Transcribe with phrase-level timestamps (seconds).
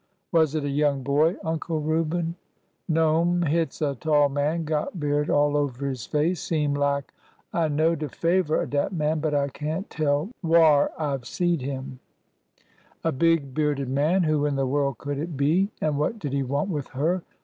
[0.31, 2.33] ''Was it a young boy, Uncle Reuben?
[2.99, 6.41] ''"No'm, hit 's a tall man; got beard all over his face.
[6.41, 7.13] Seem lak
[7.53, 11.61] I know de favor of dat man, but I can't tell whai I 've seed
[11.61, 11.99] 'im."
[13.03, 14.23] A big, bearded man!
[14.23, 15.69] Who in the world could it be?
[15.79, 17.21] And what did he want with her?